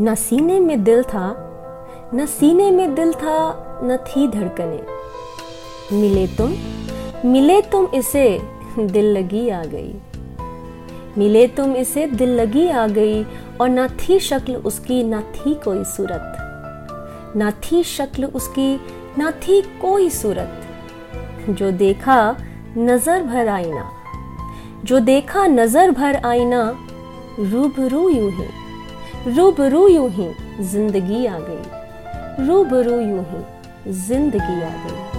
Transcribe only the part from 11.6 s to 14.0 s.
इसे, दिल लगी आ गई, और ना